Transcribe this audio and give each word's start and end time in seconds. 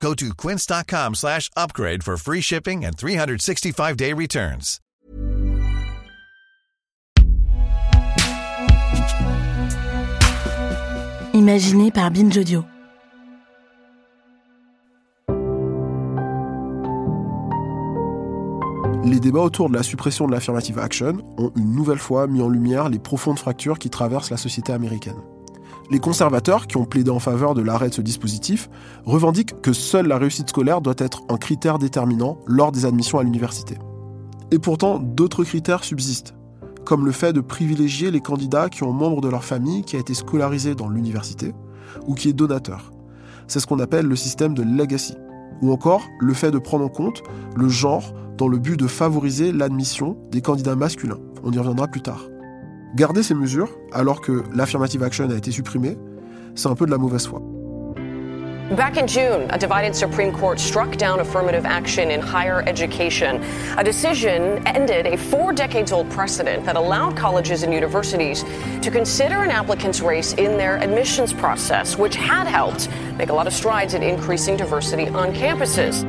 Go 0.00 0.14
to 0.14 0.34
quince.com 0.34 1.14
slash 1.14 1.50
upgrade 1.56 2.02
for 2.02 2.16
free 2.16 2.40
shipping 2.40 2.84
and 2.84 2.96
365-day 2.96 4.12
returns. 4.12 4.80
Imaginé 11.34 11.90
par 11.90 12.10
Binge 12.10 12.38
Audio. 12.38 12.64
Les 19.04 19.20
débats 19.20 19.40
autour 19.40 19.68
de 19.68 19.74
la 19.74 19.82
suppression 19.82 20.26
de 20.26 20.32
l'affirmative 20.32 20.78
action 20.78 21.18
ont 21.38 21.52
une 21.56 21.74
nouvelle 21.74 21.98
fois 21.98 22.26
mis 22.26 22.42
en 22.42 22.48
lumière 22.48 22.88
les 22.88 22.98
profondes 22.98 23.38
fractures 23.38 23.78
qui 23.78 23.88
traversent 23.88 24.30
la 24.30 24.36
société 24.36 24.72
américaine. 24.72 25.20
Les 25.88 26.00
conservateurs, 26.00 26.66
qui 26.66 26.76
ont 26.76 26.84
plaidé 26.84 27.10
en 27.10 27.20
faveur 27.20 27.54
de 27.54 27.62
l'arrêt 27.62 27.90
de 27.90 27.94
ce 27.94 28.02
dispositif, 28.02 28.68
revendiquent 29.04 29.60
que 29.60 29.72
seule 29.72 30.08
la 30.08 30.18
réussite 30.18 30.48
scolaire 30.48 30.80
doit 30.80 30.94
être 30.98 31.22
un 31.28 31.36
critère 31.36 31.78
déterminant 31.78 32.38
lors 32.46 32.72
des 32.72 32.86
admissions 32.86 33.18
à 33.18 33.22
l'université. 33.22 33.78
Et 34.50 34.58
pourtant, 34.58 34.98
d'autres 34.98 35.44
critères 35.44 35.84
subsistent, 35.84 36.34
comme 36.84 37.04
le 37.04 37.12
fait 37.12 37.32
de 37.32 37.40
privilégier 37.40 38.10
les 38.10 38.20
candidats 38.20 38.68
qui 38.68 38.82
ont 38.82 38.92
membre 38.92 39.20
de 39.20 39.28
leur 39.28 39.44
famille 39.44 39.82
qui 39.82 39.96
a 39.96 40.00
été 40.00 40.14
scolarisé 40.14 40.74
dans 40.74 40.88
l'université 40.88 41.54
ou 42.06 42.14
qui 42.14 42.28
est 42.28 42.32
donateur. 42.32 42.92
C'est 43.46 43.60
ce 43.60 43.66
qu'on 43.66 43.78
appelle 43.78 44.06
le 44.06 44.16
système 44.16 44.54
de 44.54 44.62
legacy. 44.62 45.14
Ou 45.62 45.72
encore 45.72 46.02
le 46.20 46.34
fait 46.34 46.50
de 46.50 46.58
prendre 46.58 46.84
en 46.84 46.88
compte 46.88 47.22
le 47.54 47.68
genre 47.68 48.12
dans 48.36 48.48
le 48.48 48.58
but 48.58 48.78
de 48.78 48.86
favoriser 48.86 49.52
l'admission 49.52 50.18
des 50.30 50.42
candidats 50.42 50.76
masculins. 50.76 51.18
On 51.44 51.52
y 51.52 51.58
reviendra 51.58 51.86
plus 51.86 52.02
tard. 52.02 52.22
Garder 52.94 53.22
ces 53.22 53.34
mesures, 53.34 53.70
alors 53.92 54.20
que 54.20 54.44
l'affirmative 54.54 55.02
action 55.02 55.28
a 55.30 55.34
été 55.34 55.50
supprimée, 55.50 55.98
c'est 56.54 56.68
un 56.68 56.74
peu 56.74 56.86
de 56.86 56.90
la 56.90 56.98
mauvaise 56.98 57.26
foi. 57.26 57.42
Back 58.74 58.96
in 58.96 59.06
June, 59.06 59.48
a 59.50 59.58
divided 59.58 59.94
Supreme 59.94 60.32
Court 60.32 60.58
struck 60.58 60.96
down 60.96 61.20
affirmative 61.20 61.64
action 61.64 62.10
in 62.10 62.20
higher 62.20 62.64
education. 62.66 63.40
A 63.78 63.84
decision 63.84 64.66
ended 64.66 65.06
a 65.06 65.16
four 65.16 65.52
decades 65.52 65.92
old 65.92 66.10
precedent 66.10 66.64
that 66.64 66.74
allowed 66.74 67.16
colleges 67.16 67.62
and 67.62 67.72
universities 67.72 68.44
to 68.82 68.90
consider 68.90 69.44
an 69.44 69.52
applicant's 69.52 70.00
race 70.00 70.32
in 70.32 70.56
their 70.56 70.78
admissions 70.78 71.32
process, 71.32 71.96
which 71.96 72.16
had 72.16 72.48
helped 72.48 72.88
make 73.16 73.28
a 73.28 73.32
lot 73.32 73.46
of 73.46 73.52
strides 73.52 73.94
in 73.94 74.02
increasing 74.02 74.56
diversity 74.56 75.06
on 75.10 75.32
campuses. 75.32 76.02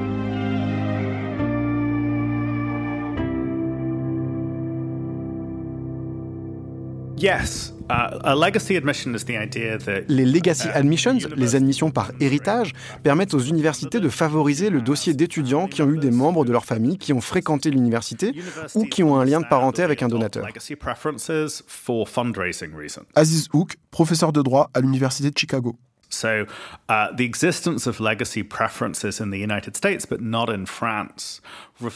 Yes. 7.18 7.73
Uh, 7.90 8.20
a 8.23 8.36
legacy 8.36 8.76
admission 8.76 9.16
is 9.16 9.26
the 9.26 9.38
idea 9.38 9.78
that, 9.80 10.02
Les 10.08 10.26
legacy 10.26 10.68
uh, 10.68 10.78
admissions, 10.78 11.18
les 11.36 11.56
admissions 11.56 11.90
par 11.90 12.12
héritage, 12.20 12.73
permettent 13.02 13.34
aux 13.34 13.40
universités 13.40 14.00
de 14.00 14.10
favoriser 14.10 14.70
le 14.70 14.82
dossier 14.82 15.14
d'étudiants 15.14 15.68
qui 15.68 15.82
ont 15.82 15.90
eu 15.90 15.98
des 15.98 16.12
membres 16.12 16.45
de 16.45 16.52
leur 16.52 16.66
famille 16.66 16.98
qui 16.98 17.14
ont 17.14 17.22
fréquenté 17.22 17.72
l'université 17.72 18.36
ou 18.76 18.84
qui 18.86 19.04
ont 19.04 19.18
un 19.18 19.26
lien 19.26 19.40
de 19.40 19.48
parenté 19.48 19.82
avec 19.82 20.04
un 20.04 20.10
donateur. 20.10 20.45
Legacy 20.45 20.76
preferences 20.76 21.64
for 21.66 22.08
fundraising 22.08 22.76
reasons. 22.76 23.06
Aziz 23.16 23.48
Hook, 23.52 23.78
professeur 23.90 24.32
de 24.32 24.42
droit 24.42 24.70
à 24.73 24.82
l'Université 24.82 25.32
de 25.32 25.38
Chicago. 25.38 25.76
So, 26.09 26.45
uh, 26.89 27.08
the 27.15 27.26
existence 27.26 27.87
of 27.87 27.99
legacy 27.99 28.43
preferences 28.43 29.20
in 29.20 29.30
the 29.30 29.39
United 29.39 29.76
States, 29.76 30.05
but 30.05 30.21
not 30.21 30.49
in 30.49 30.65
France, 30.65 31.42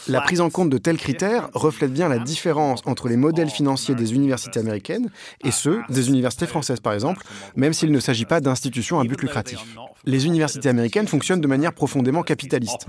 La 0.08 0.22
prise 0.22 0.42
en 0.42 0.50
compte 0.50 0.70
de 0.70 0.78
tels 0.78 0.98
critères 0.98 1.50
reflète 1.54 1.92
bien 1.92 2.08
la 2.08 2.20
différence 2.20 2.82
entre 2.86 3.08
les 3.08 3.18
modèles 3.18 3.50
financiers 3.50 3.96
des 3.96 4.14
universités 4.14 4.60
américaines 4.60 5.10
et 5.44 5.52
ceux 5.52 5.82
des 5.90 6.10
universités 6.10 6.46
françaises, 6.46 6.80
par 6.80 6.94
exemple, 6.94 7.24
même 7.56 7.74
s'il 7.74 7.92
ne 7.92 8.00
s'agit 8.00 8.26
pas 8.26 8.42
d'institutions 8.42 9.00
à 9.00 9.04
but 9.04 9.20
lucratif. 9.22 9.60
Les 10.06 10.26
universités 10.26 10.70
américaines 10.70 11.08
fonctionnent 11.08 11.42
de 11.42 11.48
manière 11.48 11.74
profondément 11.74 12.24
capitaliste. 12.24 12.88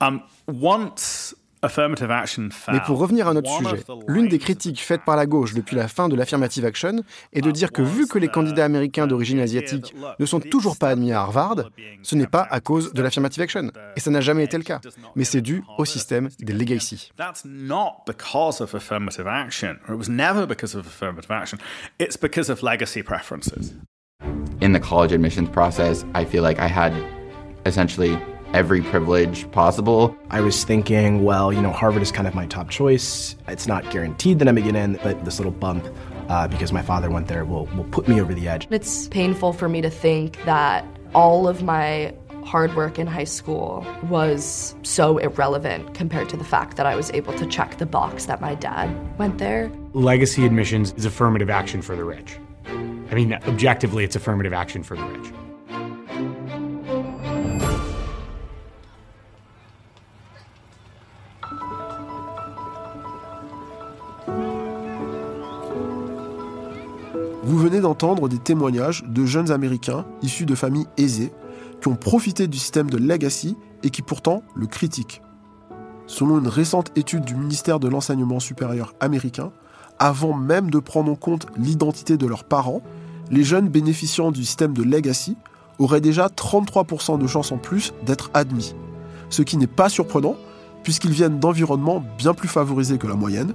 Um, 0.00 0.20
once 0.48 1.36
Mais 1.62 2.80
pour 2.86 2.98
revenir 2.98 3.28
à 3.28 3.34
notre 3.34 3.50
one 3.50 3.64
sujet, 3.64 3.84
of 3.88 4.04
the 4.04 4.08
l'une 4.08 4.28
des 4.28 4.38
critiques 4.38 4.80
faites 4.80 5.04
par 5.04 5.16
la 5.16 5.26
gauche 5.26 5.54
depuis 5.54 5.76
la 5.76 5.88
fin 5.88 6.08
de 6.08 6.16
l'affirmative 6.16 6.64
action 6.64 6.96
est 7.32 7.40
de 7.40 7.50
dire 7.50 7.72
que 7.72 7.82
vu 7.82 8.06
que 8.06 8.18
les 8.18 8.28
candidats 8.28 8.64
américains 8.64 9.06
d'origine 9.06 9.38
asiatique 9.40 9.94
ne 10.18 10.26
sont 10.26 10.40
toujours 10.40 10.76
pas 10.76 10.90
admis 10.90 11.12
à 11.12 11.20
Harvard, 11.20 11.70
ce 12.02 12.14
n'est 12.16 12.26
pas 12.26 12.46
à 12.50 12.60
cause 12.60 12.92
de 12.92 13.02
l'affirmative 13.02 13.42
action. 13.42 13.70
Et 13.96 14.00
ça 14.00 14.10
n'a 14.10 14.20
jamais 14.20 14.44
été 14.44 14.56
le 14.56 14.64
cas. 14.64 14.80
Mais 15.14 15.24
c'est 15.24 15.40
dû 15.40 15.62
au 15.78 15.84
système 15.84 16.28
des 16.40 16.52
legacy. 16.52 17.12
That's 17.16 17.44
not 17.44 18.04
because 18.06 18.60
of 18.60 18.74
affirmative 18.74 19.26
action, 19.26 19.76
or 19.88 19.94
it 19.94 19.98
was 19.98 20.10
never 20.10 20.46
because 20.46 20.74
of 20.74 20.86
affirmative 20.86 21.30
action. 21.30 21.58
It's 22.00 22.16
because 22.16 22.50
of 22.50 22.62
legacy 22.62 23.02
preferences. 23.02 23.74
in 24.62 24.72
the 24.72 24.80
college 24.80 25.12
admissions 25.12 25.48
process, 25.48 26.04
I 26.14 26.24
feel 26.24 26.42
like 26.42 26.60
I 26.60 26.68
had 26.68 26.92
essentially 27.66 28.16
every 28.52 28.82
privilege 28.82 29.50
possible. 29.50 30.16
I 30.30 30.40
was 30.40 30.64
thinking, 30.64 31.24
well, 31.24 31.52
you 31.52 31.62
know, 31.62 31.72
Harvard 31.72 32.02
is 32.02 32.12
kind 32.12 32.28
of 32.28 32.34
my 32.34 32.46
top 32.46 32.70
choice. 32.70 33.34
It's 33.48 33.66
not 33.66 33.90
guaranteed 33.90 34.38
that 34.38 34.48
I'm 34.48 34.54
gonna 34.54 34.72
get 34.72 34.76
in, 34.76 34.98
but 35.02 35.24
this 35.24 35.38
little 35.38 35.52
bump 35.52 35.86
uh, 36.28 36.48
because 36.48 36.72
my 36.72 36.82
father 36.82 37.10
went 37.10 37.28
there 37.28 37.44
will, 37.44 37.66
will 37.76 37.84
put 37.84 38.08
me 38.08 38.20
over 38.20 38.34
the 38.34 38.48
edge. 38.48 38.66
It's 38.70 39.08
painful 39.08 39.52
for 39.52 39.68
me 39.68 39.80
to 39.80 39.90
think 39.90 40.42
that 40.44 40.84
all 41.14 41.48
of 41.48 41.62
my 41.62 42.14
hard 42.44 42.74
work 42.74 42.98
in 42.98 43.06
high 43.06 43.24
school 43.24 43.86
was 44.08 44.74
so 44.82 45.18
irrelevant 45.18 45.94
compared 45.94 46.28
to 46.28 46.36
the 46.36 46.44
fact 46.44 46.76
that 46.76 46.86
I 46.86 46.96
was 46.96 47.10
able 47.12 47.32
to 47.34 47.46
check 47.46 47.78
the 47.78 47.86
box 47.86 48.26
that 48.26 48.40
my 48.40 48.54
dad 48.54 48.90
went 49.18 49.38
there. 49.38 49.70
legacy 49.92 50.44
admissions 50.44 50.92
is 50.94 51.04
affirmative 51.04 51.50
action 51.50 51.82
for 51.82 51.94
the 51.94 52.04
rich. 52.04 52.38
I 52.66 53.14
mean, 53.14 53.34
objectively, 53.34 54.04
it's 54.04 54.16
affirmative 54.16 54.52
action 54.52 54.82
for 54.82 54.96
the 54.96 55.04
rich. 55.04 55.32
D'entendre 67.80 68.28
des 68.28 68.38
témoignages 68.38 69.04
de 69.06 69.24
jeunes 69.24 69.50
Américains 69.50 70.04
issus 70.22 70.46
de 70.46 70.54
familles 70.54 70.86
aisées 70.96 71.32
qui 71.80 71.88
ont 71.88 71.96
profité 71.96 72.46
du 72.46 72.58
système 72.58 72.90
de 72.90 72.96
legacy 72.96 73.56
et 73.82 73.90
qui 73.90 74.02
pourtant 74.02 74.42
le 74.54 74.66
critiquent. 74.66 75.22
Selon 76.06 76.38
une 76.38 76.48
récente 76.48 76.92
étude 76.96 77.24
du 77.24 77.34
ministère 77.34 77.80
de 77.80 77.88
l'Enseignement 77.88 78.40
supérieur 78.40 78.94
américain, 79.00 79.52
avant 79.98 80.34
même 80.34 80.70
de 80.70 80.78
prendre 80.78 81.10
en 81.10 81.16
compte 81.16 81.46
l'identité 81.56 82.16
de 82.16 82.26
leurs 82.26 82.44
parents, 82.44 82.82
les 83.30 83.44
jeunes 83.44 83.68
bénéficiant 83.68 84.30
du 84.30 84.44
système 84.44 84.74
de 84.74 84.82
legacy 84.82 85.36
auraient 85.78 86.00
déjà 86.00 86.26
33% 86.26 87.18
de 87.18 87.26
chances 87.26 87.52
en 87.52 87.58
plus 87.58 87.94
d'être 88.04 88.30
admis. 88.34 88.74
Ce 89.30 89.42
qui 89.42 89.56
n'est 89.56 89.66
pas 89.66 89.88
surprenant, 89.88 90.36
puisqu'ils 90.82 91.12
viennent 91.12 91.38
d'environnements 91.38 92.04
bien 92.18 92.34
plus 92.34 92.48
favorisés 92.48 92.98
que 92.98 93.06
la 93.06 93.14
moyenne, 93.14 93.54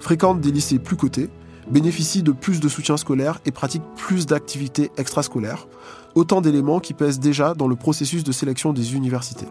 fréquentent 0.00 0.40
des 0.40 0.52
lycées 0.52 0.78
plus 0.78 0.96
cotés, 0.96 1.28
bénéficient 1.70 2.22
de 2.22 2.32
plus 2.32 2.60
de 2.60 2.68
soutien 2.68 2.96
scolaire 2.96 3.40
et 3.44 3.50
pratiquent 3.50 3.94
plus 3.96 4.26
d'activités 4.26 4.90
extrascolaires, 4.96 5.66
autant 6.14 6.40
d'éléments 6.40 6.80
qui 6.80 6.94
pèsent 6.94 7.20
déjà 7.20 7.54
dans 7.54 7.68
le 7.68 7.76
processus 7.76 8.24
de 8.24 8.32
sélection 8.32 8.72
des 8.72 8.94
universités. 8.94 9.48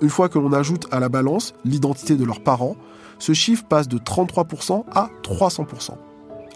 Une 0.00 0.10
fois 0.10 0.28
que 0.28 0.38
l'on 0.38 0.52
ajoute 0.52 0.86
à 0.92 1.00
la 1.00 1.08
balance 1.08 1.54
l'identité 1.64 2.16
de 2.16 2.24
leurs 2.24 2.42
parents, 2.42 2.76
ce 3.18 3.32
chiffre 3.32 3.64
passe 3.64 3.88
de 3.88 3.98
33% 3.98 4.84
à 4.92 5.10
300%. 5.22 5.92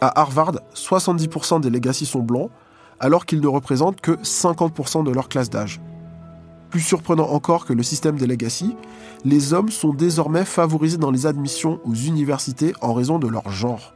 À 0.01 0.21
Harvard, 0.21 0.55
70% 0.75 1.61
des 1.61 1.71
legacy 1.71 2.07
sont 2.07 2.21
blancs, 2.21 2.51
alors 3.01 3.27
qu'ils 3.27 3.41
ne 3.41 3.49
représentent 3.49 4.01
que 4.01 4.13
50% 4.13 5.05
de 5.05 5.11
leur 5.11 5.29
classe 5.29 5.51
d'âge. 5.51 5.81
Plus 6.71 6.81
surprenant 6.81 7.29
encore 7.29 7.67
que 7.67 7.73
le 7.73 7.83
système 7.83 8.17
des 8.17 8.27
legacy, 8.27 8.77
les 9.25 9.53
hommes 9.53 9.71
sont 9.71 9.93
désormais 9.93 10.45
favorisés 10.45 10.97
dans 10.97 11.11
les 11.11 11.27
admissions 11.27 11.81
aux 11.85 11.95
universités 11.95 12.73
en 12.81 12.95
raison 12.95 13.19
de 13.19 13.29
leur 13.29 13.51
genre. 13.51 13.93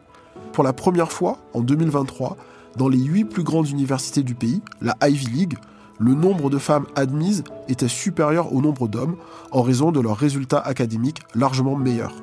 Pour 0.56 0.64
la 0.64 0.72
première 0.72 1.12
fois, 1.12 1.36
en 1.52 1.60
2023, 1.60 2.38
dans 2.78 2.88
les 2.88 2.96
huit 2.96 3.26
plus 3.26 3.42
grandes 3.42 3.68
universités 3.68 4.22
du 4.22 4.34
pays, 4.34 4.62
la 4.80 4.96
Ivy 5.06 5.26
League, 5.26 5.58
le 5.98 6.14
nombre 6.14 6.48
de 6.48 6.56
femmes 6.56 6.86
admises 6.94 7.44
était 7.68 7.88
supérieur 7.88 8.54
au 8.54 8.62
nombre 8.62 8.88
d'hommes 8.88 9.16
en 9.50 9.60
raison 9.60 9.92
de 9.92 10.00
leurs 10.00 10.16
résultats 10.16 10.60
académiques 10.60 11.20
largement 11.34 11.76
meilleurs. 11.76 12.14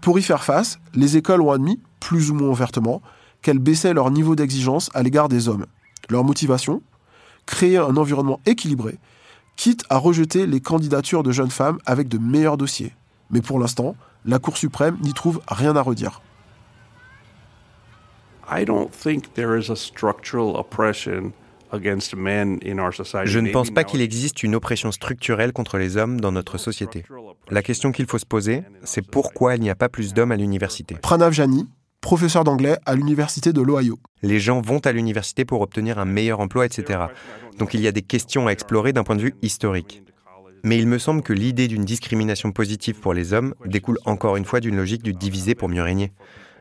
Pour 0.00 0.18
y 0.18 0.22
faire 0.22 0.42
face, 0.42 0.80
les 0.92 1.16
écoles 1.16 1.40
ont 1.42 1.52
admis, 1.52 1.80
plus 2.00 2.32
ou 2.32 2.34
moins 2.34 2.48
ouvertement, 2.48 3.02
qu'elles 3.42 3.60
baissaient 3.60 3.94
leur 3.94 4.10
niveau 4.10 4.34
d'exigence 4.34 4.90
à 4.92 5.04
l'égard 5.04 5.28
des 5.28 5.46
hommes. 5.46 5.66
Leur 6.08 6.24
motivation? 6.24 6.82
Créer 7.46 7.76
un 7.76 7.96
environnement 7.96 8.40
équilibré, 8.44 8.98
quitte 9.54 9.84
à 9.88 9.98
rejeter 9.98 10.48
les 10.48 10.60
candidatures 10.60 11.22
de 11.22 11.30
jeunes 11.30 11.52
femmes 11.52 11.78
avec 11.86 12.08
de 12.08 12.18
meilleurs 12.18 12.56
dossiers. 12.56 12.92
Mais 13.30 13.40
pour 13.40 13.58
l'instant, 13.58 13.96
la 14.24 14.38
Cour 14.38 14.56
suprême 14.56 14.98
n'y 15.02 15.14
trouve 15.14 15.40
rien 15.48 15.76
à 15.76 15.82
redire. 15.82 16.22
I 18.50 18.64
don't 18.64 18.90
think 18.90 19.34
there 19.34 19.56
is 19.56 19.70
a 19.70 19.76
structural 19.76 20.56
oppression 20.56 21.32
je 21.72 23.38
ne 23.38 23.52
pense 23.52 23.70
pas 23.70 23.84
qu'il 23.84 24.00
existe 24.00 24.42
une 24.42 24.54
oppression 24.54 24.90
structurelle 24.90 25.52
contre 25.52 25.78
les 25.78 25.96
hommes 25.96 26.20
dans 26.20 26.32
notre 26.32 26.58
société. 26.58 27.04
La 27.50 27.62
question 27.62 27.92
qu'il 27.92 28.06
faut 28.06 28.18
se 28.18 28.26
poser, 28.26 28.62
c'est 28.82 29.06
pourquoi 29.06 29.54
il 29.54 29.62
n'y 29.62 29.70
a 29.70 29.76
pas 29.76 29.88
plus 29.88 30.12
d'hommes 30.12 30.32
à 30.32 30.36
l'université? 30.36 30.96
Pranav 30.96 31.32
Jani, 31.32 31.68
professeur 32.00 32.44
d'anglais 32.44 32.76
à 32.86 32.94
l'université 32.96 33.52
de 33.52 33.60
l'Ohio. 33.60 33.98
Les 34.22 34.40
gens 34.40 34.60
vont 34.60 34.80
à 34.80 34.92
l'université 34.92 35.44
pour 35.44 35.60
obtenir 35.60 35.98
un 35.98 36.04
meilleur 36.04 36.40
emploi, 36.40 36.66
etc. 36.66 37.04
Donc 37.58 37.74
il 37.74 37.80
y 37.80 37.86
a 37.86 37.92
des 37.92 38.02
questions 38.02 38.48
à 38.48 38.50
explorer 38.50 38.92
d'un 38.92 39.04
point 39.04 39.16
de 39.16 39.22
vue 39.22 39.34
historique. 39.42 40.02
Mais 40.62 40.78
il 40.78 40.86
me 40.86 40.98
semble 40.98 41.22
que 41.22 41.32
l'idée 41.32 41.68
d'une 41.68 41.84
discrimination 41.84 42.52
positive 42.52 43.00
pour 43.00 43.14
les 43.14 43.32
hommes 43.32 43.54
découle 43.64 43.98
encore 44.04 44.36
une 44.36 44.44
fois 44.44 44.60
d'une 44.60 44.76
logique 44.76 45.02
du 45.02 45.12
diviser 45.12 45.54
pour 45.54 45.68
mieux 45.68 45.82
régner. 45.82 46.12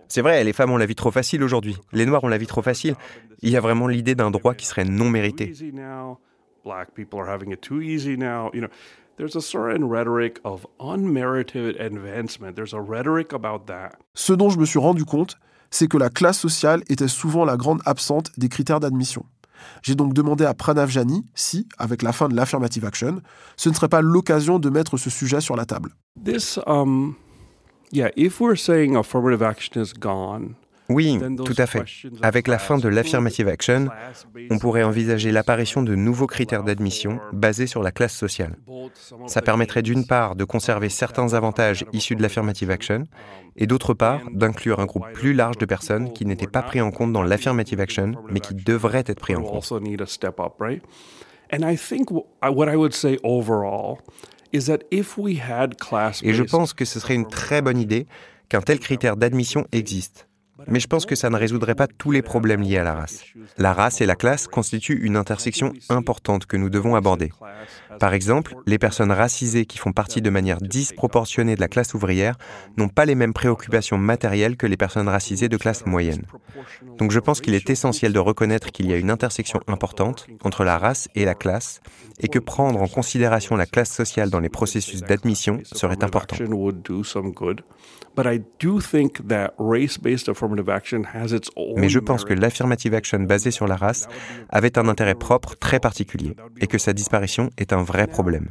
C'est 0.08 0.22
vrai, 0.22 0.44
les 0.44 0.54
femmes 0.54 0.72
ont 0.72 0.78
la 0.78 0.88
vie 0.88 0.96
trop 0.96 1.12
facile 1.12 1.44
aujourd'hui. 1.44 1.78
Les 1.94 2.06
Noirs 2.06 2.24
ont 2.24 2.30
la 2.30 2.38
vie 2.38 2.48
trop 2.48 2.64
facile. 2.64 2.96
Il 3.42 3.50
y 3.52 3.58
a 3.58 3.62
vraiment 3.62 3.88
l'idée 3.88 4.16
d'un 4.16 4.32
droit 4.32 4.56
qui 4.56 4.66
serait 4.66 4.86
non 4.86 5.10
mérité. 5.10 5.54
Ce 14.14 14.34
dont 14.34 14.50
je 14.50 14.58
me 14.58 14.66
suis 14.66 14.80
rendu 14.80 15.06
compte, 15.06 15.38
c'est 15.72 15.88
que 15.88 15.98
la 15.98 16.10
classe 16.10 16.40
sociale 16.40 16.84
était 16.90 17.08
souvent 17.08 17.46
la 17.46 17.58
grande 17.58 17.82
absente 17.86 18.32
des 18.38 18.50
critères 18.50 18.80
d'admission. 18.80 19.26
J'ai 19.82 19.96
donc 19.96 20.14
demandé 20.14 20.46
à 20.46 20.54
Pranav 20.54 20.90
Jani 20.90 21.26
si, 21.36 21.68
avec 21.78 22.02
la 22.02 22.12
fin 22.12 22.30
de 22.30 22.36
l'affirmative 22.36 22.86
action, 22.86 23.22
ce 23.58 23.70
ne 23.70 23.74
serait 23.74 23.90
pas 23.90 24.02
l'occasion 24.02 24.60
de 24.60 24.70
mettre 24.70 24.98
ce 24.98 25.10
sujet 25.10 25.42
sur 25.42 25.56
la 25.56 25.66
table. 25.66 25.92
Um, 26.68 27.16
Yeah, 27.92 28.12
if 28.16 28.40
we're 28.40 28.56
saying 28.56 28.96
affirmative 28.96 29.42
action 29.42 29.82
is 29.82 29.94
gone, 29.94 30.56
oui, 30.90 31.20
tout 31.46 31.54
à 31.58 31.68
fait. 31.68 31.84
Avec 32.22 32.48
la 32.48 32.58
fin 32.58 32.78
de 32.78 32.88
l'affirmative 32.88 33.48
action, 33.48 33.90
on 34.50 34.58
pourrait 34.58 34.84
envisager 34.84 35.32
l'apparition 35.32 35.84
de 35.84 35.94
nouveaux 35.96 36.26
critères 36.26 36.64
d'admission 36.64 37.20
basés 37.32 37.68
sur 37.68 37.84
la 37.84 37.92
classe 37.92 38.16
sociale. 38.16 38.58
Ça 39.28 39.42
permettrait 39.42 39.84
d'une 39.84 40.08
part 40.08 40.36
de 40.36 40.44
conserver 40.44 40.90
certains 40.90 41.34
avantages 41.36 41.86
issus 41.94 42.16
de 42.16 42.24
l'affirmative 42.24 42.72
action 42.72 43.04
et 43.56 43.68
d'autre 43.68 43.94
part 43.94 44.22
d'inclure 44.32 44.80
un 44.80 44.86
groupe 44.86 45.12
plus 45.14 45.34
large 45.34 45.58
de 45.60 45.66
personnes 45.66 46.12
qui 46.12 46.26
n'étaient 46.26 46.48
pas 46.48 46.64
pris 46.64 46.82
en 46.82 46.92
compte 46.92 47.14
dans 47.14 47.24
l'affirmative 47.24 47.80
action 47.80 48.14
mais 48.30 48.40
qui 48.40 48.56
devraient 48.56 49.04
être 49.06 49.20
pris 49.20 49.36
en 49.36 49.44
compte. 49.44 49.72
Et 56.24 56.34
je 56.34 56.44
pense 56.44 56.74
que 56.74 56.86
ce 56.86 57.00
serait 57.00 57.16
une 57.16 57.28
très 57.28 57.62
bonne 57.62 57.78
idée 57.78 58.08
qu'un 58.50 58.62
tel 58.62 58.80
critère 58.80 59.16
d'admission 59.16 59.68
existe. 59.72 60.29
Mais 60.68 60.80
je 60.80 60.88
pense 60.88 61.06
que 61.06 61.16
ça 61.16 61.30
ne 61.30 61.38
résoudrait 61.38 61.76
pas 61.76 61.88
tous 61.88 62.12
les 62.12 62.22
problèmes 62.22 62.62
liés 62.62 62.78
à 62.78 62.84
la 62.84 62.94
race. 62.94 63.24
La 63.58 63.74
race 63.74 64.02
et 64.02 64.06
la 64.06 64.16
classe 64.16 64.48
constituent 64.48 65.00
une 65.06 65.16
intersection 65.16 65.74
importante 65.90 66.46
que 66.46 66.58
nous 66.58 66.70
devons 66.70 66.96
aborder. 66.96 67.32
Par 68.00 68.14
exemple, 68.14 68.56
les 68.66 68.78
personnes 68.78 69.12
racisées 69.12 69.66
qui 69.66 69.78
font 69.78 69.92
partie 69.92 70.22
de 70.22 70.30
manière 70.30 70.62
disproportionnée 70.62 71.56
de 71.56 71.62
la 71.62 71.68
classe 71.68 71.94
ouvrière 71.94 72.38
n'ont 72.78 72.90
pas 72.90 73.06
les 73.06 73.16
mêmes 73.16 73.34
préoccupations 73.34 73.98
matérielles 73.98 74.58
que 74.58 74.68
les 74.68 74.78
personnes 74.78 75.10
racisées 75.10 75.50
de 75.50 75.58
classe 75.58 75.86
moyenne. 75.86 76.24
Donc 76.98 77.12
je 77.12 77.20
pense 77.20 77.42
qu'il 77.42 77.54
est 77.54 77.70
essentiel 77.70 78.14
de 78.14 78.20
reconnaître 78.20 78.72
qu'il 78.72 78.90
y 78.90 78.94
a 78.94 78.98
une 78.98 79.12
intersection 79.12 79.60
importante 79.68 80.28
entre 80.44 80.64
la 80.64 80.78
race 80.78 81.10
et 81.16 81.26
la 81.26 81.36
classe 81.36 81.82
et 82.20 82.28
que 82.28 82.40
prendre 82.40 82.82
en 82.82 82.88
considération 82.88 83.56
la 83.56 83.66
classe 83.66 83.92
sociale 83.92 84.30
dans 84.30 84.40
les 84.40 84.50
processus 84.50 85.02
d'admission 85.02 85.62
serait 85.64 86.04
important. 86.04 86.38
Mais 91.78 91.90
je 91.90 92.00
pense 92.00 92.26
que 92.26 92.34
l'affirmative 92.34 92.94
action 92.94 93.20
basée 93.20 93.52
sur 93.52 93.68
la 93.68 93.76
race 93.76 94.08
avait 94.50 94.78
un 94.78 94.88
intérêt 94.88 95.16
propre 95.16 95.56
très 95.56 95.80
particulier 95.80 96.36
et 96.60 96.68
que 96.68 96.78
sa 96.78 96.94
disparition 96.94 97.50
est 97.58 97.74
un 97.74 97.84
vrai 97.84 98.08
problème. 98.08 98.50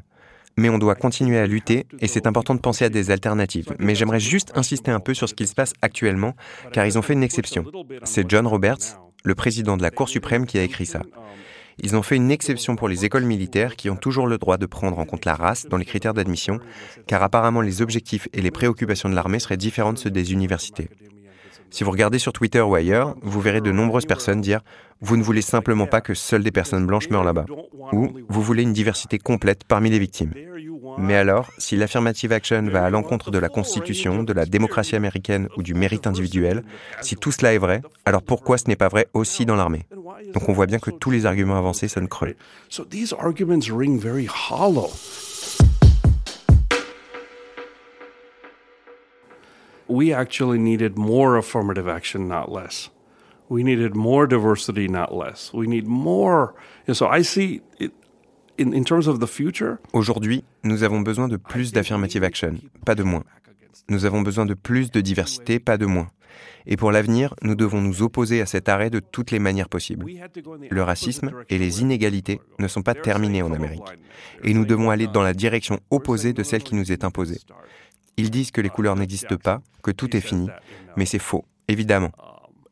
Mais 0.56 0.70
on 0.70 0.78
doit 0.78 0.96
continuer 0.96 1.38
à 1.38 1.46
lutter 1.46 1.86
et 2.00 2.08
c'est 2.08 2.26
important 2.26 2.54
de 2.54 2.60
penser 2.60 2.84
à 2.84 2.88
des 2.88 3.12
alternatives. 3.12 3.76
Mais 3.78 3.94
j'aimerais 3.94 4.18
juste 4.18 4.50
insister 4.56 4.90
un 4.90 4.98
peu 4.98 5.14
sur 5.14 5.28
ce 5.28 5.34
qui 5.34 5.46
se 5.46 5.54
passe 5.54 5.72
actuellement, 5.82 6.34
car 6.72 6.84
ils 6.84 6.98
ont 6.98 7.02
fait 7.02 7.12
une 7.12 7.22
exception. 7.22 7.64
C'est 8.02 8.28
John 8.28 8.46
Roberts, 8.46 9.00
le 9.24 9.34
président 9.36 9.76
de 9.76 9.82
la 9.82 9.92
Cour 9.92 10.08
suprême, 10.08 10.46
qui 10.46 10.58
a 10.58 10.64
écrit 10.64 10.86
ça. 10.86 11.02
Ils 11.80 11.94
ont 11.94 12.02
fait 12.02 12.16
une 12.16 12.30
exception 12.30 12.74
pour 12.74 12.88
les 12.88 13.04
écoles 13.04 13.24
militaires 13.24 13.76
qui 13.76 13.88
ont 13.88 13.96
toujours 13.96 14.26
le 14.26 14.38
droit 14.38 14.58
de 14.58 14.66
prendre 14.66 14.98
en 14.98 15.04
compte 15.04 15.24
la 15.24 15.34
race 15.34 15.66
dans 15.66 15.76
les 15.76 15.84
critères 15.84 16.14
d'admission, 16.14 16.58
car 17.06 17.22
apparemment 17.22 17.60
les 17.60 17.82
objectifs 17.82 18.28
et 18.32 18.40
les 18.40 18.50
préoccupations 18.50 19.08
de 19.08 19.14
l'armée 19.14 19.38
seraient 19.38 19.56
différents 19.56 19.92
de 19.92 19.98
ceux 19.98 20.10
des 20.10 20.32
universités. 20.32 20.88
Si 21.70 21.84
vous 21.84 21.90
regardez 21.90 22.18
sur 22.18 22.32
Twitter 22.32 22.60
ou 22.60 22.74
ailleurs, 22.74 23.14
vous 23.22 23.40
verrez 23.40 23.60
de 23.60 23.70
nombreuses 23.70 24.06
personnes 24.06 24.40
dire 24.40 24.60
Vous 25.00 25.16
ne 25.16 25.22
voulez 25.22 25.42
simplement 25.42 25.86
pas 25.86 26.00
que 26.00 26.14
seules 26.14 26.42
des 26.42 26.50
personnes 26.50 26.86
blanches 26.86 27.10
meurent 27.10 27.24
là-bas. 27.24 27.46
Ou 27.92 28.10
Vous 28.28 28.42
voulez 28.42 28.62
une 28.62 28.72
diversité 28.72 29.18
complète 29.18 29.64
parmi 29.64 29.90
les 29.90 29.98
victimes. 29.98 30.32
Mais 30.96 31.14
alors, 31.14 31.50
si 31.58 31.76
l'affirmative 31.76 32.32
action 32.32 32.62
va 32.62 32.84
à 32.84 32.90
l'encontre 32.90 33.30
de 33.30 33.38
la 33.38 33.48
Constitution, 33.48 34.22
de 34.22 34.32
la 34.32 34.46
démocratie 34.46 34.96
américaine 34.96 35.48
ou 35.56 35.62
du 35.62 35.74
mérite 35.74 36.06
individuel, 36.06 36.64
si 37.02 37.16
tout 37.16 37.32
cela 37.32 37.52
est 37.52 37.58
vrai, 37.58 37.82
alors 38.04 38.22
pourquoi 38.22 38.58
ce 38.58 38.64
n'est 38.68 38.76
pas 38.76 38.88
vrai 38.88 39.06
aussi 39.12 39.44
dans 39.44 39.56
l'armée? 39.56 39.86
Donc 40.32 40.48
on 40.48 40.52
voit 40.52 40.66
bien 40.66 40.78
que 40.78 40.90
tous 40.90 41.10
les 41.10 41.26
arguments 41.26 41.58
avancés 41.58 41.88
sonnent 41.88 42.08
creux. 42.08 42.34
We 49.88 50.12
actually 50.12 50.58
needed 50.58 50.96
more 50.96 51.36
affirmative 51.36 51.88
action, 51.88 52.28
not 52.28 52.50
less. 52.50 52.90
We 53.48 53.62
needed 53.62 53.94
more 53.94 54.26
diversity, 54.26 54.88
not 54.88 55.14
less. 55.14 55.52
We 55.54 55.66
need 55.66 55.86
more. 55.86 56.54
And 56.86 56.94
so 56.94 57.08
I 57.08 57.22
see 57.22 57.62
it, 57.78 57.92
in, 58.58 58.74
in 58.74 58.84
terms 58.84 59.06
of 59.06 59.20
the 59.20 59.26
future. 59.26 59.78
Aujourd'hui, 59.92 60.44
nous 60.64 60.82
avons 60.82 61.00
besoin 61.00 61.28
de 61.28 61.38
plus 61.38 61.72
d'affirmative 61.72 62.24
action, 62.24 62.58
pas 62.84 62.94
de 62.94 63.02
moins. 63.02 63.24
Nous 63.88 64.04
avons 64.04 64.22
besoin 64.22 64.44
de 64.44 64.54
plus 64.54 64.90
de 64.90 65.00
diversité, 65.00 65.58
pas 65.58 65.78
de 65.78 65.86
moins. 65.86 66.10
Et 66.66 66.76
pour 66.76 66.92
l'avenir, 66.92 67.34
nous 67.42 67.54
devons 67.54 67.80
nous 67.80 68.02
opposer 68.02 68.42
à 68.42 68.46
cet 68.46 68.68
arrêt 68.68 68.90
de 68.90 69.00
toutes 69.00 69.30
les 69.30 69.38
manières 69.38 69.70
possibles. 69.70 70.04
Le 70.70 70.82
racisme 70.82 71.30
et 71.48 71.56
les 71.56 71.80
inégalités 71.80 72.40
ne 72.58 72.68
sont 72.68 72.82
pas 72.82 72.94
terminés 72.94 73.42
en 73.42 73.52
Amérique. 73.52 73.88
Et 74.44 74.52
nous 74.52 74.66
devons 74.66 74.90
aller 74.90 75.06
dans 75.06 75.22
la 75.22 75.32
direction 75.32 75.80
opposée 75.90 76.34
de 76.34 76.42
celle 76.42 76.62
qui 76.62 76.74
nous 76.74 76.92
est 76.92 77.04
imposée. 77.04 77.40
Ils 78.18 78.30
disent 78.30 78.50
que 78.50 78.60
les 78.60 78.68
couleurs 78.68 78.96
n'existent 78.96 79.36
pas, 79.36 79.62
que 79.82 79.90
tout 79.92 80.14
est 80.16 80.20
fini, 80.20 80.48
mais 80.96 81.06
c'est 81.06 81.20
faux, 81.20 81.44
évidemment. 81.68 82.10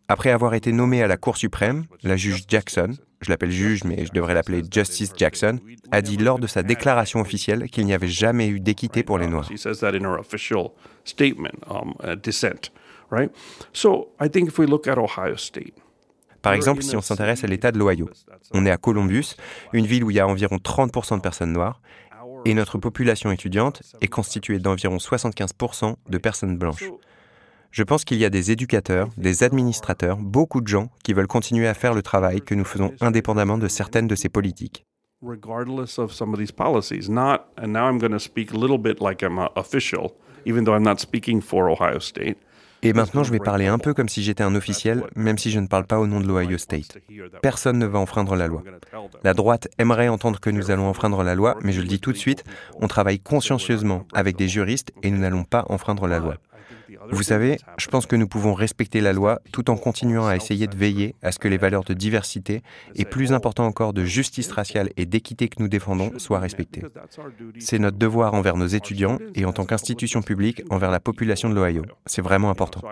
Après 0.08 0.30
avoir 0.30 0.54
été 0.54 0.72
nommé 0.72 1.02
à 1.02 1.06
la 1.06 1.16
Cour 1.16 1.36
suprême, 1.36 1.86
la 2.02 2.16
juge 2.16 2.44
Jackson, 2.48 2.90
je 3.20 3.30
l'appelle 3.30 3.50
juge 3.50 3.84
mais 3.84 4.04
je 4.04 4.12
devrais 4.12 4.34
l'appeler 4.34 4.62
Justice 4.70 5.12
Jackson, 5.16 5.58
a 5.90 6.02
dit 6.02 6.16
lors 6.16 6.38
de 6.38 6.46
sa 6.46 6.62
déclaration 6.62 7.20
officielle 7.20 7.68
qu'il 7.70 7.86
n'y 7.86 7.94
avait 7.94 8.08
jamais 8.08 8.48
eu 8.48 8.60
d'équité 8.60 9.02
pour 9.02 9.18
les 9.18 9.26
Noirs. 9.26 9.48
Par 16.42 16.52
exemple, 16.52 16.82
si 16.82 16.94
on 16.94 17.00
s'intéresse 17.00 17.42
à 17.42 17.48
l'État 17.48 17.72
de 17.72 17.78
l'Ohio, 17.78 18.08
on 18.52 18.66
est 18.66 18.70
à 18.70 18.76
Columbus, 18.76 19.34
une 19.72 19.86
ville 19.86 20.04
où 20.04 20.10
il 20.10 20.16
y 20.16 20.20
a 20.20 20.28
environ 20.28 20.56
30% 20.56 21.16
de 21.16 21.20
personnes 21.20 21.52
noires, 21.52 21.80
et 22.46 22.54
notre 22.54 22.78
population 22.78 23.32
étudiante 23.32 23.82
est 24.00 24.06
constituée 24.06 24.60
d'environ 24.60 24.98
75% 24.98 25.96
de 26.08 26.18
personnes 26.18 26.56
blanches. 26.56 26.84
Je 27.72 27.82
pense 27.82 28.04
qu'il 28.04 28.18
y 28.18 28.24
a 28.24 28.30
des 28.30 28.52
éducateurs, 28.52 29.08
des 29.16 29.42
administrateurs, 29.42 30.16
beaucoup 30.16 30.60
de 30.60 30.68
gens 30.68 30.88
qui 31.02 31.12
veulent 31.12 31.26
continuer 31.26 31.66
à 31.66 31.74
faire 31.74 31.92
le 31.92 32.02
travail 32.02 32.40
que 32.40 32.54
nous 32.54 32.64
faisons 32.64 32.92
indépendamment 33.00 33.58
de 33.58 33.66
certaines 33.66 34.06
de 34.06 34.14
ces 34.14 34.28
politiques. 34.28 34.86
State. 42.00 42.38
Et 42.82 42.92
maintenant, 42.92 43.24
je 43.24 43.32
vais 43.32 43.38
parler 43.38 43.66
un 43.66 43.78
peu 43.78 43.94
comme 43.94 44.08
si 44.08 44.22
j'étais 44.22 44.44
un 44.44 44.54
officiel, 44.54 45.04
même 45.16 45.38
si 45.38 45.50
je 45.50 45.58
ne 45.58 45.66
parle 45.66 45.86
pas 45.86 45.98
au 45.98 46.06
nom 46.06 46.20
de 46.20 46.26
l'Ohio 46.26 46.58
State. 46.58 46.98
Personne 47.42 47.78
ne 47.78 47.86
va 47.86 47.98
enfreindre 47.98 48.36
la 48.36 48.46
loi. 48.46 48.62
La 49.24 49.34
droite 49.34 49.68
aimerait 49.78 50.08
entendre 50.08 50.40
que 50.40 50.50
nous 50.50 50.70
allons 50.70 50.86
enfreindre 50.86 51.22
la 51.22 51.34
loi, 51.34 51.56
mais 51.62 51.72
je 51.72 51.80
le 51.80 51.88
dis 51.88 52.00
tout 52.00 52.12
de 52.12 52.18
suite, 52.18 52.44
on 52.80 52.86
travaille 52.86 53.18
consciencieusement 53.18 54.06
avec 54.14 54.36
des 54.36 54.48
juristes 54.48 54.92
et 55.02 55.10
nous 55.10 55.18
n'allons 55.18 55.44
pas 55.44 55.64
enfreindre 55.68 56.06
la 56.06 56.18
loi. 56.18 56.36
Vous 57.10 57.22
savez, 57.22 57.58
je 57.78 57.88
pense 57.88 58.06
que 58.06 58.16
nous 58.16 58.28
pouvons 58.28 58.54
respecter 58.54 59.00
la 59.00 59.12
loi 59.12 59.40
tout 59.52 59.70
en 59.70 59.76
continuant 59.76 60.26
à 60.26 60.36
essayer 60.36 60.66
de 60.66 60.76
veiller 60.76 61.14
à 61.22 61.32
ce 61.32 61.38
que 61.38 61.48
les 61.48 61.56
valeurs 61.56 61.84
de 61.84 61.94
diversité 61.94 62.62
et 62.94 63.04
plus 63.04 63.32
important 63.32 63.66
encore 63.66 63.92
de 63.92 64.04
justice 64.04 64.50
raciale 64.52 64.90
et 64.96 65.06
d'équité 65.06 65.48
que 65.48 65.62
nous 65.62 65.68
défendons 65.68 66.18
soient 66.18 66.38
respectées. 66.38 66.82
C'est 67.58 67.78
notre 67.78 67.98
devoir 67.98 68.34
envers 68.34 68.56
nos 68.56 68.66
étudiants 68.66 69.18
et 69.34 69.44
en 69.44 69.52
tant 69.52 69.64
qu'institution 69.64 70.22
publique 70.22 70.62
envers 70.70 70.90
la 70.90 71.00
population 71.00 71.48
de 71.48 71.54
l'Ohio. 71.54 71.82
C'est 72.06 72.22
vraiment 72.22 72.50
important. 72.50 72.82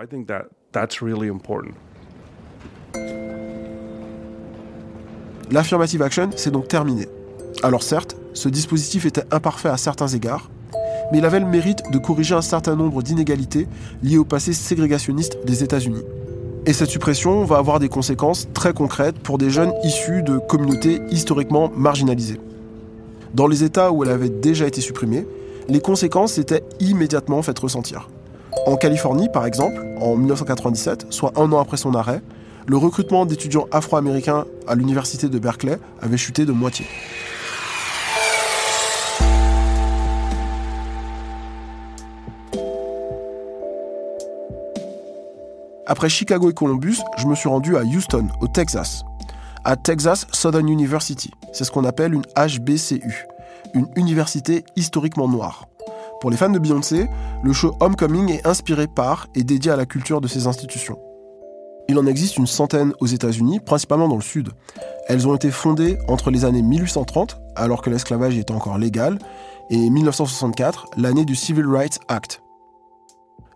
L'affirmative 5.51 6.01
action, 6.01 6.29
c'est 6.35 6.51
donc 6.51 6.67
terminé. 6.67 7.07
Alors 7.61 7.83
certes, 7.83 8.17
ce 8.33 8.49
dispositif 8.49 9.05
était 9.05 9.23
imparfait 9.31 9.69
à 9.69 9.77
certains 9.77 10.07
égards, 10.07 10.49
mais 11.11 11.19
il 11.19 11.25
avait 11.25 11.39
le 11.39 11.45
mérite 11.45 11.83
de 11.91 11.97
corriger 11.97 12.35
un 12.35 12.41
certain 12.41 12.75
nombre 12.75 13.01
d'inégalités 13.01 13.67
liées 14.03 14.17
au 14.17 14.25
passé 14.25 14.53
ségrégationniste 14.53 15.37
des 15.45 15.63
États-Unis. 15.63 16.03
Et 16.65 16.73
cette 16.73 16.89
suppression 16.89 17.43
va 17.43 17.57
avoir 17.57 17.79
des 17.79 17.89
conséquences 17.89 18.47
très 18.53 18.73
concrètes 18.73 19.19
pour 19.19 19.37
des 19.37 19.49
jeunes 19.51 19.73
issus 19.83 20.23
de 20.23 20.39
communautés 20.39 20.99
historiquement 21.11 21.71
marginalisées. 21.75 22.39
Dans 23.35 23.47
les 23.47 23.63
États 23.63 23.91
où 23.91 24.03
elle 24.03 24.09
avait 24.09 24.29
déjà 24.29 24.65
été 24.65 24.81
supprimée, 24.81 25.27
les 25.67 25.79
conséquences 25.79 26.33
s'étaient 26.33 26.63
immédiatement 26.79 27.41
faites 27.41 27.59
ressentir. 27.59 28.09
En 28.65 28.77
Californie, 28.77 29.29
par 29.29 29.45
exemple, 29.45 29.85
en 30.01 30.15
1997, 30.15 31.07
soit 31.11 31.33
un 31.35 31.51
an 31.51 31.59
après 31.59 31.77
son 31.77 31.93
arrêt, 31.93 32.21
le 32.67 32.77
recrutement 32.77 33.27
d'étudiants 33.27 33.67
afro-américains 33.71 34.45
à 34.67 34.73
l'université 34.73 35.29
de 35.29 35.37
Berkeley 35.37 35.77
avait 36.01 36.17
chuté 36.17 36.45
de 36.45 36.51
moitié. 36.51 36.85
Après 45.87 46.09
Chicago 46.09 46.49
et 46.49 46.53
Columbus, 46.53 46.97
je 47.17 47.27
me 47.27 47.35
suis 47.35 47.47
rendu 47.47 47.77
à 47.77 47.83
Houston, 47.83 48.27
au 48.41 48.47
Texas, 48.47 49.03
à 49.63 49.75
Texas 49.75 50.25
Southern 50.31 50.67
University. 50.67 51.29
C'est 51.53 51.63
ce 51.63 51.69
qu'on 51.69 51.85
appelle 51.85 52.15
une 52.15 52.23
HBCU, 52.35 53.27
une 53.75 53.87
université 53.95 54.65
historiquement 54.75 55.27
noire. 55.27 55.67
Pour 56.21 56.31
les 56.31 56.37
fans 56.37 56.49
de 56.49 56.57
Beyoncé, 56.57 57.07
le 57.43 57.53
show 57.53 57.75
Homecoming 57.81 58.31
est 58.31 58.47
inspiré 58.47 58.87
par 58.87 59.27
et 59.35 59.43
dédié 59.43 59.71
à 59.71 59.75
la 59.75 59.85
culture 59.85 60.21
de 60.21 60.27
ces 60.27 60.47
institutions. 60.47 60.97
Il 61.87 61.99
en 61.99 62.07
existe 62.07 62.37
une 62.37 62.47
centaine 62.47 62.93
aux 62.99 63.05
États-Unis, 63.05 63.59
principalement 63.59 64.07
dans 64.07 64.15
le 64.15 64.23
Sud. 64.23 64.49
Elles 65.07 65.27
ont 65.27 65.35
été 65.35 65.51
fondées 65.51 65.99
entre 66.07 66.31
les 66.31 66.45
années 66.45 66.63
1830, 66.63 67.39
alors 67.55 67.83
que 67.83 67.91
l'esclavage 67.91 68.39
était 68.39 68.53
encore 68.53 68.79
légal, 68.79 69.19
et 69.69 69.89
1964, 69.91 70.87
l'année 70.97 71.25
du 71.25 71.35
Civil 71.35 71.67
Rights 71.67 71.99
Act. 72.07 72.41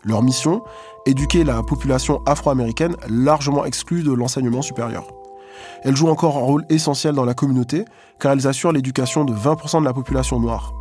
Leur 0.03 0.23
mission 0.23 0.63
Éduquer 1.05 1.43
la 1.43 1.61
population 1.63 2.21
afro-américaine 2.25 2.95
largement 3.09 3.65
exclue 3.65 4.03
de 4.03 4.11
l'enseignement 4.11 4.61
supérieur. 4.61 5.07
Elles 5.83 5.95
jouent 5.95 6.09
encore 6.09 6.37
un 6.37 6.41
rôle 6.41 6.65
essentiel 6.69 7.15
dans 7.15 7.25
la 7.25 7.33
communauté 7.33 7.85
car 8.19 8.33
elles 8.33 8.47
assurent 8.47 8.71
l'éducation 8.71 9.25
de 9.25 9.33
20% 9.33 9.79
de 9.79 9.85
la 9.85 9.93
population 9.93 10.39
noire. 10.39 10.73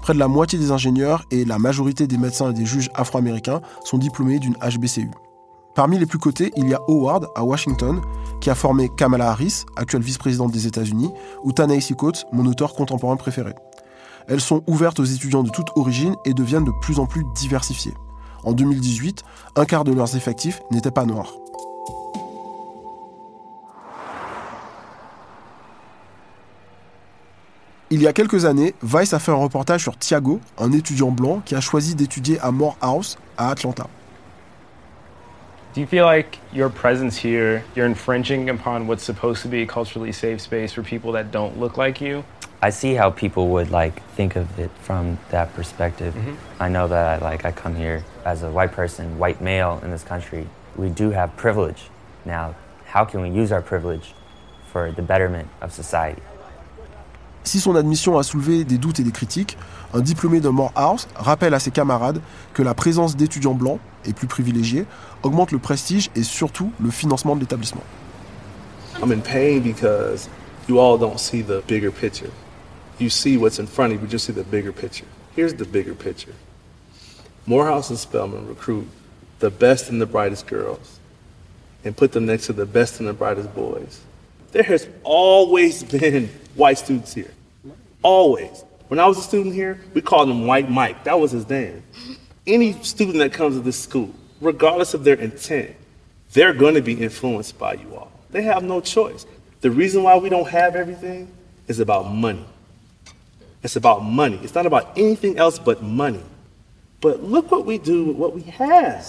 Près 0.00 0.14
de 0.14 0.18
la 0.18 0.28
moitié 0.28 0.58
des 0.58 0.72
ingénieurs 0.72 1.24
et 1.30 1.44
la 1.44 1.58
majorité 1.58 2.06
des 2.06 2.16
médecins 2.16 2.50
et 2.50 2.54
des 2.54 2.66
juges 2.66 2.90
afro-américains 2.94 3.60
sont 3.84 3.98
diplômés 3.98 4.38
d'une 4.38 4.54
HBCU. 4.54 5.10
Parmi 5.74 5.98
les 5.98 6.06
plus 6.06 6.18
cotés, 6.18 6.50
il 6.56 6.68
y 6.68 6.74
a 6.74 6.80
Howard 6.88 7.28
à 7.34 7.44
Washington, 7.44 8.00
qui 8.40 8.50
a 8.50 8.54
formé 8.54 8.90
Kamala 8.90 9.30
Harris, 9.30 9.64
actuelle 9.76 10.02
vice-présidente 10.02 10.52
des 10.52 10.66
États-Unis, 10.66 11.10
ou 11.44 11.52
ta 11.52 11.66
Coates, 11.96 12.26
mon 12.32 12.44
auteur 12.46 12.74
contemporain 12.74 13.16
préféré. 13.16 13.54
Elles 14.28 14.40
sont 14.40 14.62
ouvertes 14.66 15.00
aux 15.00 15.04
étudiants 15.04 15.42
de 15.42 15.50
toute 15.50 15.70
origine 15.76 16.14
et 16.24 16.34
deviennent 16.34 16.64
de 16.64 16.72
plus 16.82 16.98
en 16.98 17.06
plus 17.06 17.24
diversifiées. 17.34 17.94
En 18.44 18.52
2018, 18.52 19.24
un 19.56 19.64
quart 19.64 19.84
de 19.84 19.92
leurs 19.92 20.16
effectifs 20.16 20.62
n'étaient 20.70 20.90
pas 20.90 21.04
noirs. 21.04 21.32
Il 27.90 28.00
y 28.00 28.06
a 28.06 28.14
quelques 28.14 28.46
années, 28.46 28.74
Vice 28.82 29.12
a 29.12 29.18
fait 29.18 29.32
un 29.32 29.36
reportage 29.36 29.82
sur 29.82 29.98
Thiago, 29.98 30.40
un 30.56 30.72
étudiant 30.72 31.10
blanc 31.10 31.42
qui 31.44 31.54
a 31.54 31.60
choisi 31.60 31.94
d'étudier 31.94 32.40
à 32.40 32.50
Morehouse, 32.50 33.18
à 33.36 33.50
Atlanta. 33.50 33.86
Do 35.74 35.80
you 35.80 35.86
feel 35.86 36.04
like 36.04 36.38
your 36.54 36.70
presence 36.70 37.16
here, 37.16 37.62
you're 37.76 37.86
infringing 37.86 38.48
upon 38.48 38.86
what's 38.86 39.04
supposed 39.04 39.42
to 39.42 39.48
be 39.48 39.62
a 39.62 39.66
culturally 39.66 40.12
safe 40.12 40.40
space 40.40 40.72
for 40.72 40.82
people 40.82 41.12
that 41.12 41.30
don't 41.32 41.58
look 41.58 41.76
like 41.76 42.00
you? 42.00 42.24
I 42.64 42.70
see 42.70 42.94
how 42.94 43.10
people 43.10 43.48
would 43.48 43.72
like 43.72 44.00
think 44.14 44.36
of 44.36 44.46
it 44.56 44.70
from 44.82 45.18
that 45.30 45.52
perspective. 45.52 46.14
Mm-hmm. 46.14 46.62
I 46.62 46.68
know 46.68 46.86
that 46.86 47.20
I 47.20 47.30
like 47.30 47.44
I 47.44 47.50
come 47.50 47.74
here 47.74 48.04
as 48.24 48.44
a 48.44 48.50
white 48.50 48.70
person, 48.70 49.18
white 49.18 49.40
male 49.40 49.80
in 49.82 49.90
this 49.90 50.04
country. 50.04 50.46
We 50.76 50.88
do 50.88 51.10
have 51.10 51.36
privilege. 51.36 51.90
Now, 52.24 52.54
how 52.86 53.04
can 53.04 53.20
we 53.20 53.30
use 53.30 53.50
our 53.50 53.62
privilege 53.62 54.14
for 54.72 54.92
the 54.92 55.02
betterment 55.02 55.48
of 55.60 55.72
society? 55.72 56.22
Si 57.42 57.58
son 57.58 57.74
admission 57.74 58.16
a 58.16 58.22
soulevé 58.22 58.62
des 58.62 58.78
doutes 58.78 59.00
et 59.00 59.02
des 59.02 59.10
critiques, 59.10 59.58
un 59.92 60.00
diplômé 60.00 60.38
de 60.40 60.48
Morehouse 60.48 61.08
rappelle 61.16 61.54
à 61.54 61.58
ses 61.58 61.72
camarades 61.72 62.20
que 62.54 62.62
la 62.62 62.74
présence 62.74 63.16
d'étudiants 63.16 63.54
blancs, 63.54 63.80
et 64.04 64.12
plus 64.12 64.28
privilégiés, 64.28 64.86
augmente 65.24 65.50
le 65.50 65.58
prestige 65.58 66.10
et 66.14 66.22
surtout 66.22 66.72
le 66.80 66.90
financement 66.90 67.34
de 67.34 67.40
l'établissement. 67.40 67.82
I'm 69.02 69.10
in 69.10 69.20
pain 69.20 69.60
because 69.60 70.28
you 70.68 70.78
all 70.78 70.96
don't 70.96 71.18
see 71.18 71.42
the 71.42 71.60
bigger 71.66 71.90
picture. 71.90 72.30
You 72.98 73.10
see 73.10 73.36
what's 73.36 73.58
in 73.58 73.66
front 73.66 73.92
of 73.92 74.00
you, 74.00 74.06
but 74.06 74.12
you 74.12 74.18
see 74.18 74.32
the 74.32 74.44
bigger 74.44 74.72
picture. 74.72 75.06
Here's 75.34 75.54
the 75.54 75.64
bigger 75.64 75.94
picture. 75.94 76.34
Morehouse 77.46 77.90
and 77.90 77.98
Spelman 77.98 78.46
recruit 78.46 78.86
the 79.40 79.50
best 79.50 79.90
and 79.90 80.00
the 80.00 80.06
brightest 80.06 80.46
girls 80.46 81.00
and 81.84 81.96
put 81.96 82.12
them 82.12 82.26
next 82.26 82.46
to 82.46 82.52
the 82.52 82.66
best 82.66 83.00
and 83.00 83.08
the 83.08 83.12
brightest 83.12 83.52
boys. 83.54 84.00
There 84.52 84.62
has 84.62 84.88
always 85.02 85.82
been 85.98 86.28
white 86.54 86.78
students 86.78 87.12
here. 87.14 87.32
Always. 88.02 88.64
When 88.88 89.00
I 89.00 89.06
was 89.06 89.18
a 89.18 89.22
student 89.22 89.54
here, 89.54 89.80
we 89.94 90.00
called 90.00 90.28
him 90.28 90.46
White 90.46 90.70
Mike. 90.70 91.04
That 91.04 91.18
was 91.18 91.30
his 91.30 91.48
name. 91.48 91.82
Any 92.46 92.74
student 92.82 93.18
that 93.18 93.32
comes 93.32 93.56
to 93.56 93.62
this 93.62 93.78
school, 93.78 94.12
regardless 94.40 94.94
of 94.94 95.04
their 95.04 95.14
intent, 95.14 95.74
they're 96.32 96.52
going 96.52 96.74
to 96.74 96.82
be 96.82 96.94
influenced 96.94 97.58
by 97.58 97.74
you 97.74 97.94
all. 97.94 98.12
They 98.30 98.42
have 98.42 98.62
no 98.62 98.80
choice. 98.80 99.26
The 99.60 99.70
reason 99.70 100.02
why 100.02 100.16
we 100.16 100.28
don't 100.28 100.48
have 100.48 100.76
everything 100.76 101.32
is 101.68 101.80
about 101.80 102.12
money. 102.12 102.44
It's 103.64 103.76
about 103.76 104.02
money. 104.02 104.40
It's 104.42 104.56
not 104.56 104.66
about 104.66 104.88
anything 104.96 105.38
else 105.38 105.60
but 105.60 105.82
money. 105.82 106.18
But 107.00 107.22
look 107.22 107.52
what 107.52 107.64
we 107.64 107.78
do 107.78 108.04
with 108.06 108.16
what 108.16 108.34
we 108.34 108.42
have. 108.58 109.04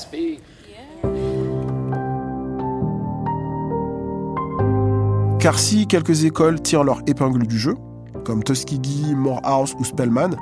Car 5.39 5.57
si 5.57 5.87
quelques 5.87 6.23
écoles 6.23 6.61
tirent 6.61 6.83
leur 6.83 7.01
épingle 7.07 7.47
du 7.47 7.57
jeu, 7.57 7.75
comme 8.23 8.43
Tuskegee, 8.43 9.15
Morehouse 9.15 9.73
ou 9.79 9.83
Spellman, 9.83 10.35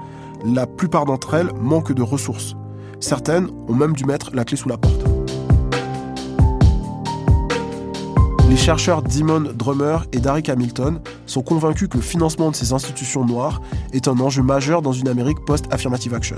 la 0.46 0.68
plupart 0.68 1.06
d'entre 1.06 1.34
elles 1.34 1.52
manquent 1.62 1.94
de 1.94 2.04
ressources. 2.04 2.56
Certaines 3.00 3.50
ont 3.70 3.74
même 3.74 3.94
dû 3.94 4.04
mettre 4.04 4.32
la 4.34 4.44
clé 4.44 4.58
sous 4.58 4.68
la 4.68 4.78
porte. 4.78 5.21
Les 8.52 8.58
chercheurs 8.58 9.02
Dimon 9.02 9.54
Drummer 9.56 10.06
et 10.12 10.20
Derek 10.20 10.50
Hamilton 10.50 11.00
sont 11.26 11.42
convaincus 11.42 11.88
que 11.88 11.96
le 11.96 12.04
financement 12.04 12.52
de 12.52 12.56
ces 12.58 12.74
institutions 12.74 13.24
noires 13.24 13.62
est 13.94 14.10
un 14.10 14.20
enjeu 14.20 14.44
majeur 14.44 14.82
dans 14.82 14.92
une 14.92 15.08
Amérique 15.08 15.40
post-affirmative 15.46 16.14
action. 16.14 16.36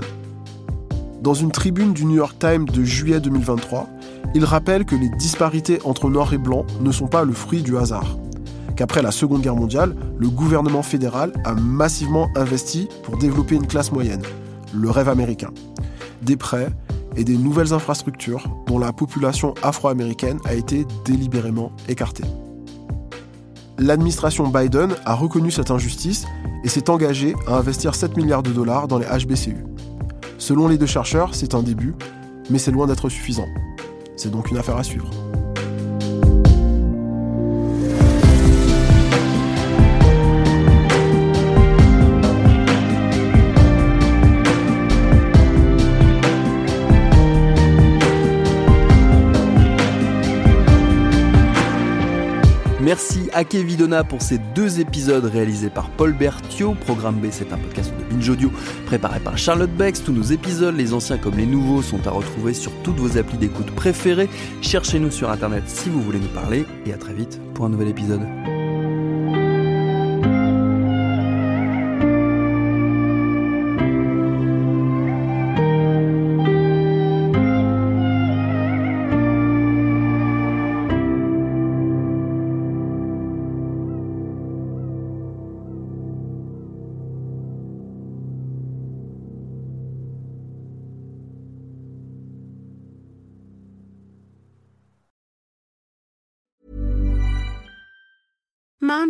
Dans 1.22 1.34
une 1.34 1.50
tribune 1.50 1.92
du 1.92 2.04
New 2.04 2.14
York 2.14 2.36
Times 2.38 2.66
de 2.66 2.84
juillet 2.84 3.18
2023, 3.18 3.88
ils 4.36 4.44
rappellent 4.44 4.84
que 4.84 4.94
les 4.94 5.08
disparités 5.18 5.80
entre 5.82 6.08
noirs 6.08 6.32
et 6.32 6.38
blancs 6.38 6.66
ne 6.80 6.92
sont 6.92 7.08
pas 7.08 7.24
le 7.24 7.32
fruit 7.32 7.62
du 7.62 7.76
hasard 7.76 8.16
qu'après 8.76 9.02
la 9.02 9.10
Seconde 9.10 9.42
Guerre 9.42 9.56
mondiale, 9.56 9.96
le 10.18 10.28
gouvernement 10.28 10.82
fédéral 10.82 11.32
a 11.44 11.54
massivement 11.54 12.28
investi 12.36 12.88
pour 13.02 13.16
développer 13.18 13.56
une 13.56 13.66
classe 13.66 13.92
moyenne, 13.92 14.22
le 14.72 14.90
rêve 14.90 15.08
américain. 15.08 15.50
Des 16.22 16.36
prêts 16.36 16.68
et 17.16 17.24
des 17.24 17.36
nouvelles 17.36 17.72
infrastructures 17.72 18.44
dont 18.66 18.78
la 18.78 18.92
population 18.92 19.54
afro-américaine 19.62 20.38
a 20.44 20.54
été 20.54 20.86
délibérément 21.04 21.72
écartée. 21.88 22.24
L'administration 23.78 24.48
Biden 24.48 24.94
a 25.04 25.14
reconnu 25.14 25.50
cette 25.50 25.70
injustice 25.70 26.26
et 26.62 26.68
s'est 26.68 26.90
engagée 26.90 27.34
à 27.46 27.56
investir 27.56 27.94
7 27.94 28.16
milliards 28.16 28.42
de 28.42 28.52
dollars 28.52 28.88
dans 28.88 28.98
les 28.98 29.06
HBCU. 29.06 29.64
Selon 30.38 30.68
les 30.68 30.78
deux 30.78 30.86
chercheurs, 30.86 31.34
c'est 31.34 31.54
un 31.54 31.62
début, 31.62 31.94
mais 32.50 32.58
c'est 32.58 32.70
loin 32.70 32.86
d'être 32.86 33.08
suffisant. 33.08 33.46
C'est 34.16 34.30
donc 34.30 34.50
une 34.50 34.58
affaire 34.58 34.76
à 34.76 34.84
suivre. 34.84 35.10
À 53.36 53.42
Kevidona 53.42 54.04
pour 54.04 54.22
ces 54.22 54.38
deux 54.38 54.78
épisodes 54.78 55.24
réalisés 55.24 55.68
par 55.68 55.90
Paul 55.90 56.12
Berthiaud. 56.12 56.74
Programme 56.74 57.16
B, 57.16 57.26
c'est 57.32 57.52
un 57.52 57.58
podcast 57.58 57.92
de 57.98 58.04
Binge 58.04 58.28
Audio 58.28 58.48
préparé 58.86 59.18
par 59.18 59.36
Charlotte 59.36 59.72
Bex. 59.72 60.04
Tous 60.04 60.12
nos 60.12 60.22
épisodes, 60.22 60.76
les 60.76 60.94
anciens 60.94 61.18
comme 61.18 61.36
les 61.36 61.44
nouveaux, 61.44 61.82
sont 61.82 62.06
à 62.06 62.10
retrouver 62.10 62.54
sur 62.54 62.70
toutes 62.84 62.98
vos 62.98 63.18
applis 63.18 63.36
d'écoute 63.36 63.72
préférées. 63.72 64.28
Cherchez-nous 64.62 65.10
sur 65.10 65.30
Internet 65.30 65.64
si 65.66 65.88
vous 65.88 66.00
voulez 66.00 66.20
nous 66.20 66.28
parler. 66.28 66.64
Et 66.86 66.92
à 66.92 66.96
très 66.96 67.12
vite 67.12 67.40
pour 67.54 67.64
un 67.64 67.70
nouvel 67.70 67.88
épisode. 67.88 68.22